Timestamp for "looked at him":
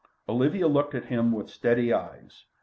0.67-1.31